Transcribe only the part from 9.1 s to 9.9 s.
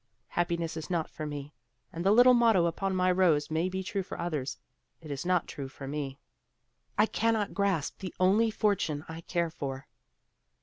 care for."